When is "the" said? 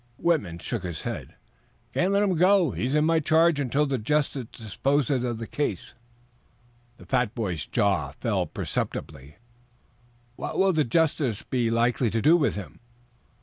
3.85-3.99, 5.37-5.45, 6.97-7.05, 10.73-10.85